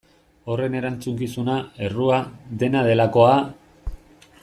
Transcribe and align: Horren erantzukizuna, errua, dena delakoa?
Horren 0.53 0.77
erantzukizuna, 0.79 1.57
errua, 1.89 2.19
dena 2.65 2.83
delakoa? 2.91 3.37